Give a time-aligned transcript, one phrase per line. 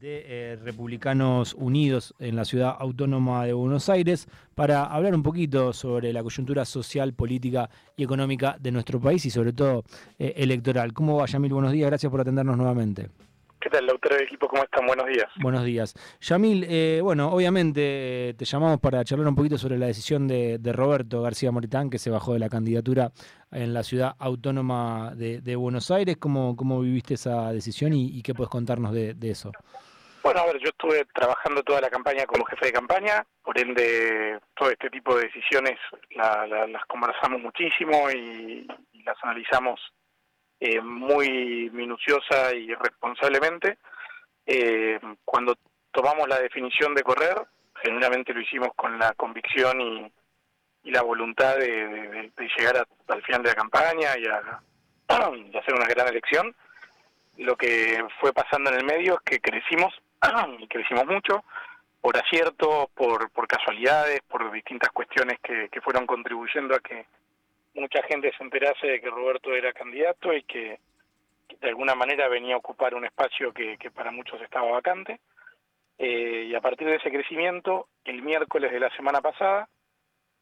[0.00, 5.74] de eh, Republicanos Unidos en la ciudad autónoma de Buenos Aires para hablar un poquito
[5.74, 9.84] sobre la coyuntura social, política y económica de nuestro país y sobre todo
[10.18, 10.94] eh, electoral.
[10.94, 11.52] ¿Cómo va, Yamil?
[11.52, 13.10] Buenos días, gracias por atendernos nuevamente.
[13.60, 14.48] ¿Qué tal, doctor del equipo?
[14.48, 14.86] ¿Cómo están?
[14.86, 15.28] Buenos días.
[15.42, 15.94] Buenos días.
[16.22, 21.20] Yamil, eh, bueno, obviamente te llamamos para charlar un poquito sobre la decisión de, Roberto
[21.20, 23.12] García Moritán, que se bajó de la candidatura
[23.52, 26.16] en la ciudad autónoma de, Buenos Aires.
[26.16, 29.52] ¿Cómo, ¿Cómo viviste esa decisión y, qué puedes contarnos de eso?
[30.22, 34.38] Bueno, a ver, yo estuve trabajando toda la campaña como jefe de campaña, por ende
[34.54, 35.78] todo este tipo de decisiones
[36.10, 38.66] las conversamos muchísimo y,
[39.02, 39.80] las analizamos
[40.60, 43.78] eh, muy minuciosa y responsablemente.
[44.44, 45.56] Eh, cuando
[45.90, 47.34] tomamos la definición de correr,
[47.82, 50.12] genuinamente lo hicimos con la convicción y,
[50.84, 54.60] la voluntad de, llegar al final de la campaña y a,
[55.08, 56.54] hacer una gran elección.
[57.38, 59.94] Lo que fue pasando en el medio es que crecimos
[60.68, 61.44] crecimos mucho,
[62.00, 67.06] por acierto, por, por casualidades, por distintas cuestiones que, que fueron contribuyendo a que
[67.74, 70.78] mucha gente se enterase de que Roberto era candidato y que,
[71.60, 75.20] de alguna manera venía a ocupar un espacio que, que para muchos estaba vacante.
[75.98, 79.68] Eh, y a partir de ese crecimiento, el miércoles de la semana pasada,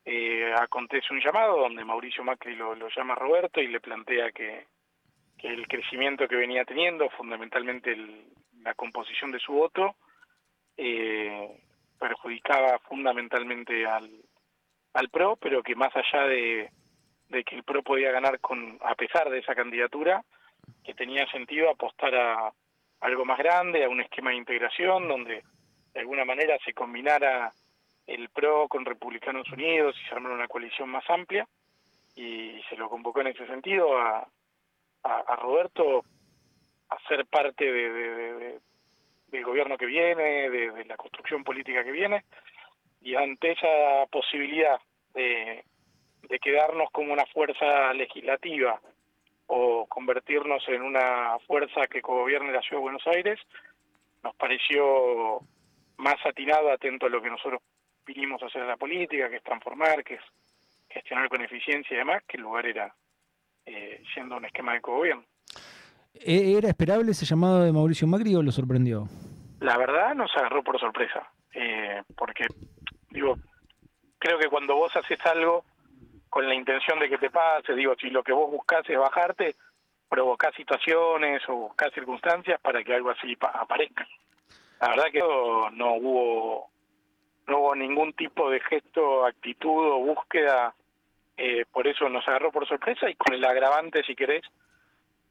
[0.04, 4.66] eh, acontece un llamado donde Mauricio Macri lo, llama Roberto y le plantea que
[5.42, 8.24] el crecimiento que venía teniendo, fundamentalmente el,
[8.62, 9.96] la composición de su voto
[10.76, 11.60] eh,
[11.98, 14.08] perjudicaba fundamentalmente al,
[14.94, 16.70] al PRO, pero que más allá de,
[17.44, 20.24] que el PRO podía ganar con a pesar de esa candidatura,
[20.84, 22.52] que tenía sentido apostar a
[23.00, 25.42] algo más grande, a un esquema de integración donde
[25.92, 27.52] de alguna manera se combinara
[28.06, 31.46] el PRO con Republicanos Unidos y se armara una coalición más amplia
[32.14, 34.26] y se lo convocó en ese sentido a,
[35.02, 36.04] a Roberto
[36.90, 38.60] a ser parte de,
[39.28, 42.24] del gobierno que viene, de, la construcción política que viene,
[43.00, 44.80] y ante esa posibilidad
[45.14, 45.64] de,
[46.22, 48.80] de quedarnos como una fuerza legislativa
[49.46, 53.40] o convertirnos en una fuerza que gobierne la Ciudad de Buenos Aires,
[54.22, 55.40] nos pareció
[55.96, 57.62] más atinado, atento a lo que nosotros
[58.04, 60.22] vinimos a hacer en la política, que es transformar, que es
[60.88, 62.94] gestionar con eficiencia y demás, que el lugar era
[63.66, 65.24] eh, siendo un esquema de gobierno.
[66.20, 69.08] ¿E-, ¿Era esperable ese llamado de Mauricio Macri o lo sorprendió?
[69.60, 72.46] La verdad nos agarró por sorpresa, eh, porque
[73.10, 73.36] digo,
[74.18, 75.64] creo que cuando vos haces algo
[76.30, 79.56] con la intención de que te pase, digo, si lo que vos buscás es bajarte,
[80.08, 84.06] provocás situaciones o buscás circunstancias para que algo así aparezca.
[84.80, 86.70] La verdad que no hubo
[87.48, 90.74] no hubo ningún tipo de gesto, actitud o búsqueda,
[91.36, 94.42] eh, por eso nos agarró por sorpresa y con el agravante, si querés,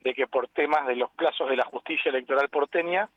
[0.01, 3.09] de que por temas de los plazos de la justicia electoral porteña,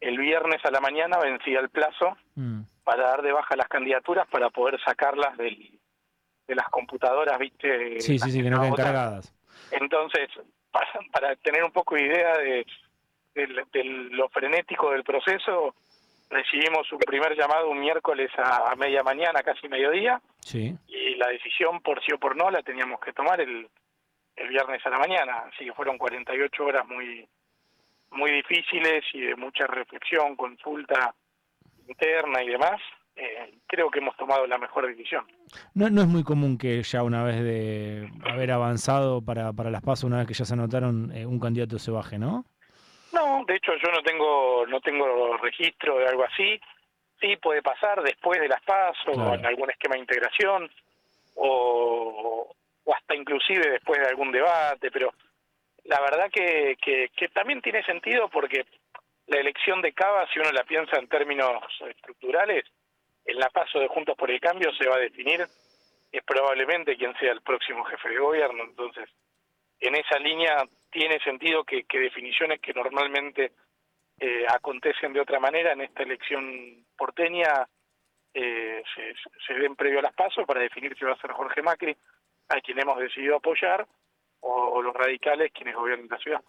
[0.00, 2.62] el viernes a la mañana vencía el plazo mm.
[2.84, 5.78] para dar de baja las candidaturas para poder sacarlas del,
[6.46, 8.00] de las computadoras, ¿viste?
[8.00, 9.34] Sí, sí, sí, que no queden cargadas.
[9.70, 10.28] Entonces,
[10.70, 12.66] para, para, tener un poco de idea de,
[13.34, 15.74] de, lo frenético del proceso,
[16.30, 20.76] recibimos un primer llamado un miércoles a, a media mañana, casi mediodía, sí.
[20.88, 23.68] y la decisión por sí o por no la teníamos que tomar el
[24.36, 27.28] el viernes a la mañana, así que fueron 48 horas muy
[28.10, 31.14] muy difíciles y de mucha reflexión, consulta
[31.88, 32.80] interna y demás.
[33.14, 35.26] Eh, creo que hemos tomado la mejor decisión.
[35.74, 39.82] No, no es muy común que ya una vez de haber avanzado para, para las
[39.82, 42.44] pasos, una vez que ya se anotaron, eh, un candidato se baje, ¿no?
[43.12, 46.58] No, de hecho yo no tengo no tengo registro de algo así.
[47.20, 50.70] Sí puede pasar después de las pasos o en algún esquema de integración
[51.36, 52.54] o,
[52.84, 55.12] o hasta inclusive después de algún debate, pero
[55.84, 56.76] la verdad que,
[57.32, 58.64] también tiene sentido porque
[59.26, 62.64] la elección de Cava, si uno la piensa en términos estructurales,
[63.24, 65.46] en la paso de Juntos por el Cambio se va a definir
[66.10, 69.08] es probablemente quien sea el próximo jefe de gobierno, entonces
[69.80, 73.52] en esa línea tiene sentido que, definiciones que normalmente
[74.20, 77.66] eh, acontecen de otra manera en esta elección porteña
[78.34, 79.14] eh, se,
[79.46, 81.96] se den previo a las pasos para definir si va a ser Jorge Macri
[82.52, 83.86] a quien hemos decidido apoyar
[84.40, 86.40] o, los radicales quienes gobiernan la ciudad.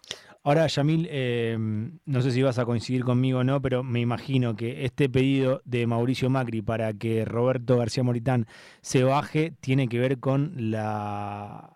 [0.42, 4.56] Ahora, Yamil, eh, no sé si vas a coincidir conmigo o no, pero me imagino
[4.56, 8.46] que este pedido de Mauricio Macri para que Roberto García Moritán
[8.80, 11.74] se baje tiene que ver con la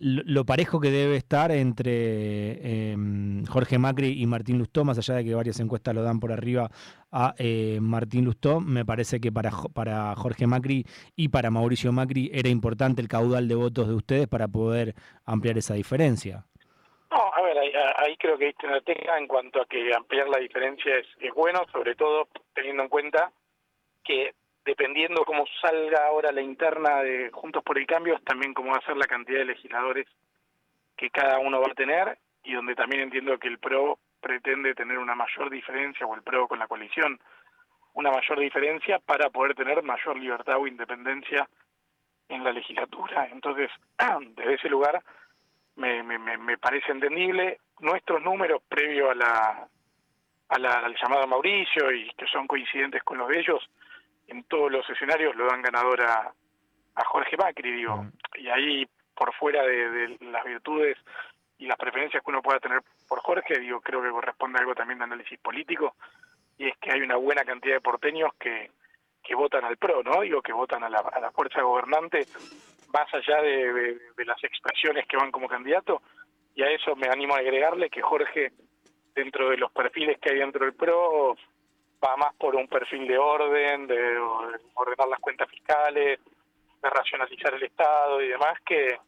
[0.00, 5.24] lo parejo que debe estar entre em, Jorge Macri y Martín Lustó, más allá de
[5.24, 6.70] que varias encuestas lo dan por arriba
[7.12, 10.86] a eh, Martín Lustó, me parece que para, para Jorge Macri
[11.16, 14.94] y para Mauricio Macri era importante el caudal de votos de ustedes para poder
[15.26, 16.46] ampliar esa diferencia.
[17.10, 17.58] No, a ver,
[17.96, 21.94] ahí creo que una tecla en cuanto a que ampliar la diferencia es bueno, sobre
[21.94, 23.32] todo teniendo en cuenta
[24.02, 24.32] que
[24.64, 28.78] dependiendo cómo salga ahora la interna de Juntos por el Cambio, es también cómo va
[28.78, 30.06] a ser la cantidad de legisladores
[30.96, 34.98] que cada uno va a tener y donde también entiendo que el PRO pretende tener
[34.98, 37.18] una mayor diferencia, o el PRO con la coalición,
[37.94, 41.48] una mayor diferencia para poder tener mayor libertad o independencia
[42.28, 43.28] en la legislatura.
[43.32, 43.70] Entonces,
[44.36, 45.02] desde ese lugar
[45.76, 47.58] me, me, me parece entendible.
[47.80, 49.68] Nuestros números previo a la,
[50.48, 53.70] a la, al llamado Mauricio y que son coincidentes con los de ellos,
[54.30, 56.32] en todos los escenarios lo dan ganador a,
[57.06, 58.06] Jorge Macri, digo.
[58.36, 60.98] Y ahí, por fuera de, las virtudes
[61.58, 64.74] y las preferencias que uno pueda tener por Jorge, digo, creo que corresponde a algo
[64.74, 65.96] también de análisis político,
[66.58, 68.70] y es que hay una buena cantidad de porteños que,
[69.22, 70.20] que votan al PRO, ¿no?
[70.20, 72.26] Digo, que votan a la, a la fuerza gobernante,
[72.92, 76.02] más allá de, de las expresiones que van como candidato,
[76.54, 78.52] y a eso me animo a agregarle que Jorge,
[79.14, 81.36] dentro de los perfiles que hay dentro del PRO,
[82.04, 84.18] va más por un perfil de orden, de
[84.74, 86.18] ordenar las cuentas fiscales,
[86.82, 88.98] de racionalizar el Estado y demás, que,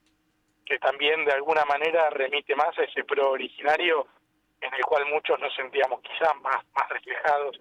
[0.64, 4.06] que también de alguna manera remite más a ese pro originario
[4.60, 7.60] en el cual muchos nos sentíamos quizás más, más reflejados.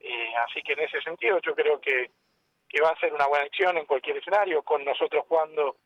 [0.00, 2.10] Eh, así que en ese sentido yo creo que,
[2.68, 5.76] que va a ser una buena acción en cualquier escenario, con nosotros jugando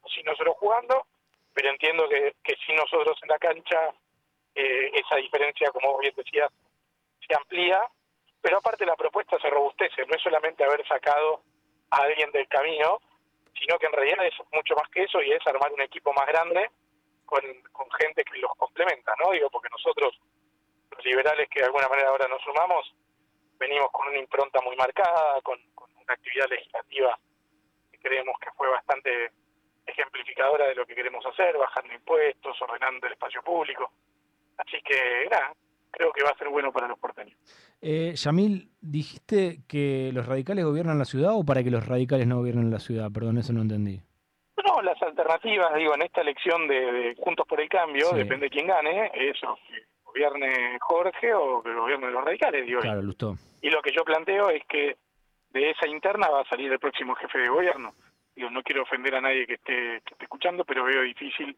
[0.00, 1.06] o sin nosotros jugando,
[1.54, 3.94] pero entiendo que, que sin nosotros en la cancha
[4.54, 6.50] eh, esa diferencia, como bien decías,
[7.26, 7.80] se amplía
[8.42, 11.42] pero aparte la propuesta se robustece, no es solamente haber sacado
[11.90, 13.00] a alguien del camino,
[13.58, 16.26] sino que en realidad es mucho más que eso y es armar un equipo más
[16.26, 16.68] grande
[17.24, 17.42] con,
[17.98, 19.30] gente que los complementa, ¿no?
[19.30, 20.18] Digo, porque nosotros,
[20.90, 22.92] los liberales que de alguna manera ahora nos sumamos,
[23.58, 27.16] venimos con una impronta muy marcada, con, una actividad legislativa
[27.92, 29.30] que creemos que fue bastante
[29.86, 33.92] ejemplificadora de lo que queremos hacer, bajando impuestos, ordenando el espacio público.
[34.56, 35.54] Así que, nada,
[35.92, 37.38] creo que va a ser bueno para los porteños.
[37.80, 42.38] Eh, Yamil, dijiste que los radicales gobiernan la ciudad o para que los radicales no
[42.38, 44.00] gobiernen la ciudad, perdón, eso no entendí.
[44.66, 48.66] No, las alternativas, digo, en esta elección de, Juntos por el Cambio, depende de quién
[48.66, 52.80] gane, eso, que gobierne Jorge o que gobierne los radicales, digo.
[52.80, 53.36] Claro, Lustó.
[53.60, 54.96] Y lo que yo planteo es que
[55.50, 57.92] de esa interna va a salir el próximo jefe de gobierno.
[58.34, 61.56] Digo, no quiero ofender a nadie que esté, que esté escuchando, pero veo difícil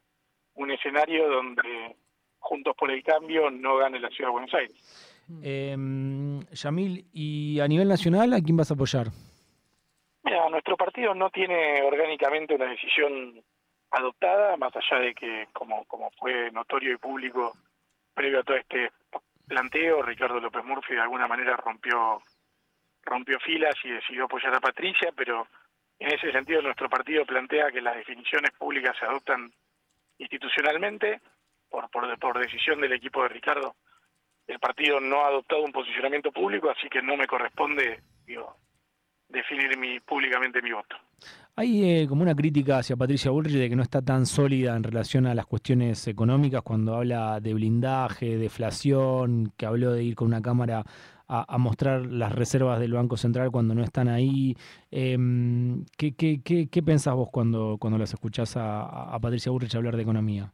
[0.55, 1.97] un escenario donde
[2.65, 5.21] Juntos por el Cambio no gane la Ciudad de Buenos Aires.
[5.43, 5.77] Eh,
[6.53, 9.09] Yamil, ¿y a nivel nacional a quién vas a apoyar?
[10.23, 13.43] Mira, nuestro partido no tiene orgánicamente una decisión
[13.91, 17.53] adoptada, más allá de que, como, como fue notorio y público
[18.15, 18.91] previo a todo este
[19.47, 22.23] planteo, Ricardo López Murphy de alguna manera rompió
[23.03, 25.47] rompió filas y decidió apoyar a Patricia, pero
[25.99, 29.53] en ese sentido nuestro partido plantea que las definiciones públicas se adoptan
[30.17, 31.21] institucionalmente
[31.91, 33.75] por, por, decisión del equipo de Ricardo.
[34.47, 38.57] El partido no ha adoptado un posicionamiento público, así que no me corresponde digo,
[39.29, 40.97] definir mi, públicamente mi voto.
[41.57, 44.83] Hay eh, como una crítica hacia Patricia Bullrich de que no está tan sólida en
[44.83, 50.29] relación a las cuestiones económicas cuando habla de blindaje, deflación, que habló de ir con
[50.29, 50.85] una cámara
[51.27, 54.57] a, mostrar las reservas del Banco Central cuando no están ahí.
[54.91, 55.17] Eh,
[55.97, 59.97] ¿qué, qué, qué, qué, pensás vos cuando, cuando las escuchás a, a Patricia Bullrich hablar
[59.97, 60.53] de economía?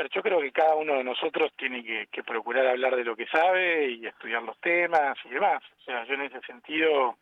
[0.00, 3.26] Ver, yo creo que cada uno de nosotros tiene que, procurar hablar de lo que
[3.26, 5.62] sabe y estudiar los temas y demás.
[5.76, 7.18] O sea, yo en ese sentido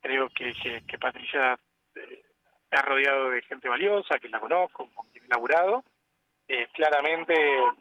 [0.00, 0.54] creo que,
[0.98, 1.58] Patricia
[1.94, 2.22] eh,
[2.70, 5.84] ha rodeado de gente valiosa, que la conozco, con quien he laburado.
[6.48, 7.34] Eh, claramente,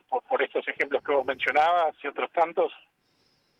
[0.10, 2.74] por, estos ejemplos que vos mencionabas y otros tantos,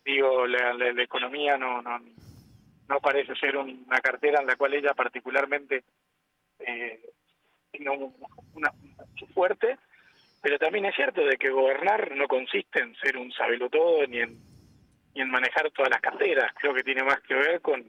[0.04, 5.84] digo, la, economía no, no, parece ser una cartera en la cual ella particularmente
[6.58, 7.00] eh,
[7.70, 7.90] tiene
[8.52, 8.70] una,
[9.32, 9.78] fuerte
[10.46, 13.32] pero también es cierto de que gobernar no consiste en ser un
[13.68, 14.38] todo ni en,
[15.12, 16.52] ni en manejar todas las carteras.
[16.54, 17.84] Creo que tiene más que ver con,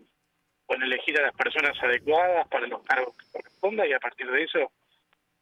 [0.65, 4.41] con elegir a las personas adecuadas para los cargos que corresponda y a partir de
[4.41, 4.71] eso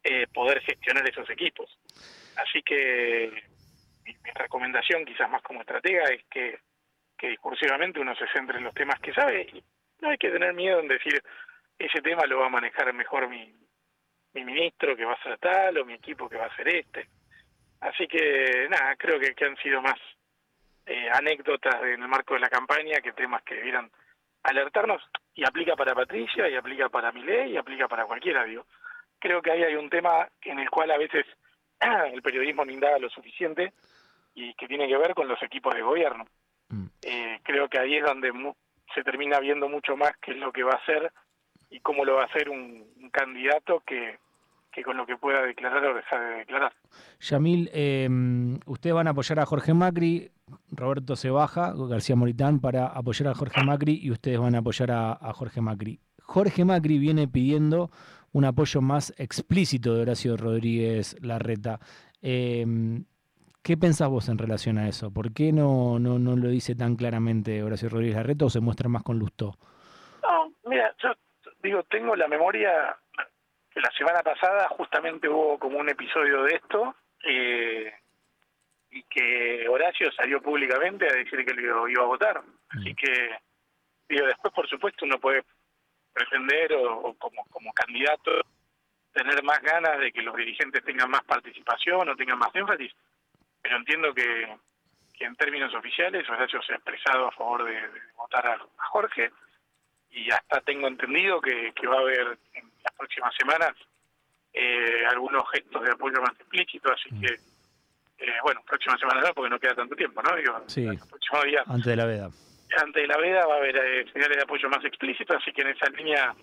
[0.03, 1.79] eh, poder gestionar esos equipos.
[2.35, 3.31] Así que
[4.03, 6.59] mi, recomendación, quizás más como estratega, es que,
[7.17, 9.63] que discursivamente uno se centre en los temas que sabe y
[10.01, 11.23] no hay que tener miedo en decir
[11.79, 13.55] ese tema lo va a manejar mejor mi,
[14.35, 17.07] mi ministro que va a ser tal o mi equipo que va a ser este.
[17.79, 19.97] Así que nada, creo que, que han sido más
[20.85, 23.89] eh, anécdotas en el marco de la campaña que temas que debieran
[24.43, 25.01] alertarnos
[25.33, 28.65] y aplica para Patricia y aplica para Milei y aplica para cualquiera, digo.
[29.19, 31.25] Creo que ahí hay un tema en el cual a veces
[32.13, 33.73] el periodismo no indaga lo suficiente
[34.33, 36.25] y que tiene que ver con los equipos de gobierno.
[36.69, 36.85] Mm.
[37.01, 38.31] Eh, creo que ahí es donde
[38.93, 41.11] se termina viendo mucho más qué es lo que va a hacer
[41.75, 44.17] y cómo lo va a hacer un candidato que,
[44.75, 46.73] que con lo que pueda declarar o dejar de declarar.
[47.21, 48.09] Yamil, eh,
[48.65, 50.29] ustedes van a apoyar a Jorge Macri,
[50.69, 54.91] Roberto se baja, García Moritán para apoyar a Jorge Macri y ustedes van a apoyar
[54.91, 55.99] a, Jorge Macri.
[56.21, 57.89] Jorge Macri viene pidiendo
[58.33, 61.79] un apoyo más explícito de Horacio Rodríguez Larreta.
[62.21, 62.65] Eh,
[63.61, 65.09] ¿Qué pensás vos en relación a eso?
[65.09, 68.89] ¿Por qué no, no, no lo dice tan claramente Horacio Rodríguez Larreta o se muestra
[68.89, 69.57] más con Lustó?
[71.65, 72.95] Digo, tengo la memoria
[73.73, 77.91] la semana pasada justamente hubo como un episodio de esto eh,
[78.91, 82.39] y que Horacio salió públicamente a decir que lo iba a votar.
[82.69, 83.35] Así que,
[84.07, 85.43] digo, después por supuesto uno puede
[86.13, 88.31] pretender o, como, como candidato
[89.11, 92.93] tener más ganas de que los dirigentes tengan más participación o tengan más énfasis,
[93.59, 94.55] pero entiendo que,
[95.17, 99.31] que en términos oficiales Horacio se ha expresado a favor de, votar a, Jorge
[100.15, 103.73] y hasta tengo entendido que, que va a haber las próximas semanas
[104.53, 107.21] eh, algunos gestos de apoyo más explícitos, así mm.
[107.21, 107.33] que,
[108.19, 110.33] eh, bueno, próxima semana no, porque no queda tanto tiempo, ¿no?
[110.37, 112.29] Digo, sí, antes de la veda.
[112.81, 115.61] Antes de la veda va a haber eh, señales de apoyo más explícitos, así que
[115.61, 116.33] en esa línea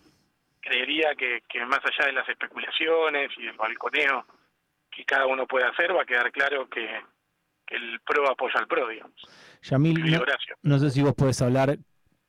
[0.61, 4.27] creería que, que más allá de las especulaciones y del balconeo
[4.91, 6.87] que cada uno puede hacer, va a quedar claro que,
[7.69, 9.17] el PRO apoya al PRO, digamos.
[9.63, 10.23] Yamil, no,
[10.63, 11.79] no, sé si vos podés hablar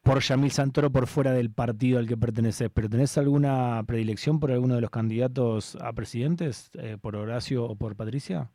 [0.03, 4.51] por Yamil Santoro por fuera del partido al que perteneces, pero ¿tenés alguna predilección por
[4.51, 8.49] alguno de los candidatos a presidentes, eh, por Horacio o por Patricia?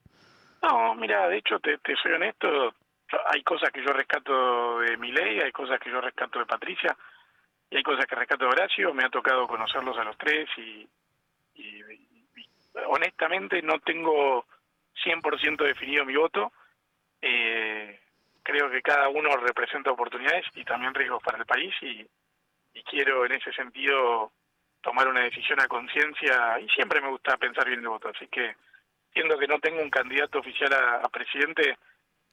[0.63, 2.75] No, mira, de hecho, te, soy honesto,
[3.33, 6.95] hay cosas que yo rescato de mi ley, hay cosas que yo rescato de Patricia,
[7.71, 10.87] y hay cosas que rescato de Horacio, me ha tocado conocerlos a los tres y,
[11.55, 11.83] y
[12.87, 14.45] honestamente no tengo
[15.05, 16.53] 100% definido mi voto.
[17.21, 18.01] Eh,
[18.49, 22.07] creo que cada uno representa oportunidades y también riesgos para el país y,
[22.89, 24.33] quiero en ese sentido
[24.81, 28.55] tomar una decisión a conciencia y siempre me gusta pensar bien de voto, así que
[29.13, 31.77] siendo que no tengo un candidato oficial a, presidente,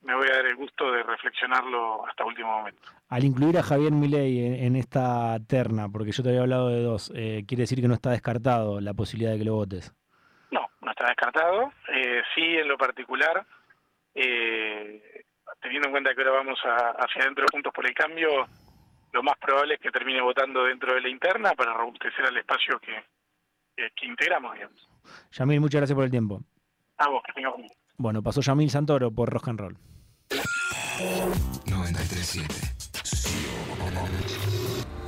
[0.02, 2.90] me voy a dar el gusto de reflexionarlo hasta último momento.
[3.10, 7.12] Al incluir a Javier Milei en, esta terna, porque yo te había hablado de dos,
[7.16, 9.94] eh, ¿quiere decir que no está descartado la posibilidad de que lo votes?
[10.52, 11.74] No, no está descartado.
[11.90, 13.46] Eh, sí, en lo particular,
[14.14, 15.15] eh,
[15.62, 18.48] teniendo en cuenta que ahora vamos hacia adentro Juntos por el Cambio,
[19.12, 22.80] lo más probable es que termine votando dentro de la interna para robustecer al espacio
[22.80, 23.04] que,
[23.96, 24.90] que, integramos, digamos.
[25.32, 26.42] Yamil, muchas gracias por el tiempo.
[26.98, 27.54] A vos, que tengas
[27.98, 29.78] Bueno, pasó Yamil Santoro por Rock and Roll.
[31.66, 32.76] 937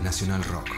[0.03, 0.69] Nacional Rock.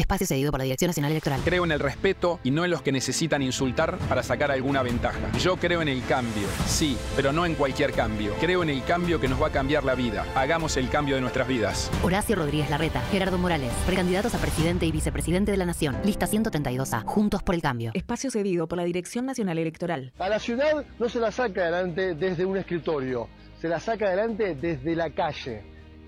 [0.00, 1.40] Espacio cedido por la Dirección Nacional Electoral.
[1.44, 5.30] Creo en el respeto y no en los que necesitan insultar para sacar alguna ventaja.
[5.38, 8.34] Yo creo en el cambio, sí, pero no en cualquier cambio.
[8.40, 10.24] Creo en el cambio que nos va a cambiar la vida.
[10.34, 11.90] Hagamos el cambio de nuestras vidas.
[12.02, 15.96] Horacio Rodríguez Larreta, Gerardo Morales, precandidatos a presidente y vicepresidente de la Nación.
[16.02, 17.90] Lista 132A, Juntos por el Cambio.
[17.92, 20.14] Espacio cedido por la Dirección Nacional Electoral.
[20.18, 23.28] A la ciudad no se la saca adelante desde un escritorio,
[23.60, 25.62] se la saca adelante desde la calle.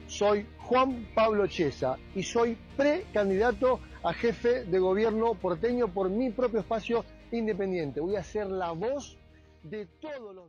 [0.07, 6.61] Soy Juan Pablo Chesa y soy precandidato a jefe de gobierno porteño por mi propio
[6.61, 8.01] espacio independiente.
[8.01, 9.19] Voy a ser la voz
[9.65, 10.49] de todos los